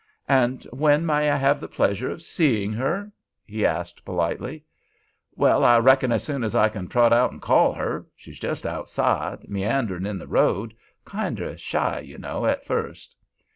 [0.29, 3.11] "And when may I have the pleasure of seeing her?"
[3.45, 4.63] he asked, politely.
[5.35, 8.07] "Well, I reckon as soon as I can trot out and call her.
[8.15, 13.15] She's just outside, meanderin' in the road—kinder shy, ye know, at first."